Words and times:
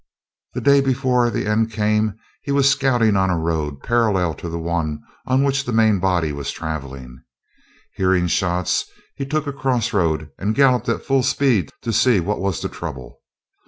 The 0.55 0.61
day 0.61 0.81
before 0.81 1.29
the 1.29 1.45
end 1.45 1.69
came 1.69 2.17
he 2.41 2.51
was 2.51 2.67
scouting 2.67 3.15
on 3.15 3.29
a 3.29 3.37
road, 3.37 3.83
parallel 3.83 4.33
to 4.33 4.49
the 4.49 4.57
one 4.57 5.03
on 5.27 5.43
which 5.43 5.63
the 5.63 5.71
main 5.71 5.99
body 5.99 6.31
was 6.31 6.49
travelling. 6.49 7.21
Hearing 7.93 8.25
shots, 8.25 8.85
he 9.15 9.27
took 9.27 9.45
a 9.45 9.53
cross 9.53 9.93
road, 9.93 10.31
and 10.39 10.55
galloped 10.55 10.89
at 10.89 11.05
full 11.05 11.21
speed 11.21 11.69
to 11.83 11.93
see 11.93 12.19
what 12.19 12.39
was 12.41 12.61
the 12.61 12.67
trouble. 12.67 13.19